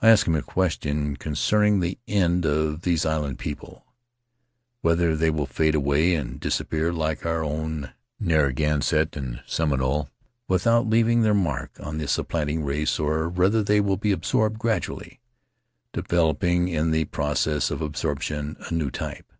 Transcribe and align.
I 0.00 0.08
asked 0.08 0.26
him 0.26 0.34
a 0.34 0.40
question 0.40 1.14
concerning 1.16 1.80
the 1.80 1.98
end 2.08 2.46
of 2.46 2.80
these 2.80 3.04
island 3.04 3.38
people— 3.38 3.84
whether 4.80 5.14
they 5.14 5.28
will 5.28 5.44
fade 5.44 5.74
away 5.74 6.14
and 6.14 6.40
dis 6.40 6.58
appear, 6.58 6.90
like 6.90 7.26
our 7.26 7.44
own 7.44 7.92
Narragansett 8.18 9.14
and 9.14 9.42
Seminole, 9.46 10.08
with 10.48 10.66
out 10.66 10.86
leaving 10.88 11.20
their 11.20 11.34
mark 11.34 11.72
on 11.78 11.98
the 11.98 12.08
supplanting 12.08 12.64
race 12.64 12.98
or 12.98 13.08
Faery 13.08 13.08
Lands 13.08 13.08
of 13.08 13.12
the 13.12 13.20
South 13.20 13.32
Seas 13.32 13.38
whether 13.40 13.62
they 13.74 13.80
will 13.82 13.96
be 13.98 14.12
absorbed 14.12 14.58
gradually, 14.58 15.20
developing 15.92 16.68
in 16.68 16.90
the 16.90 17.04
process 17.04 17.70
of 17.70 17.82
absorption 17.82 18.56
a 18.70 18.72
new 18.72 18.90
type. 18.90 19.30